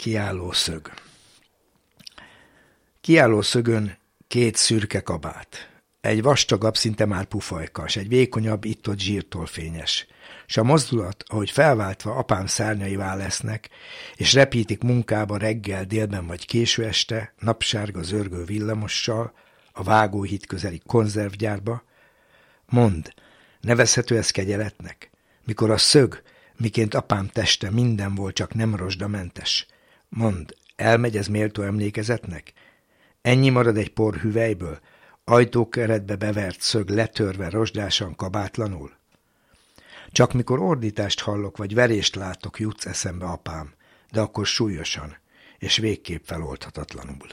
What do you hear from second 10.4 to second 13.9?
S a mozdulat, ahogy felváltva apám szárnyaivá lesznek,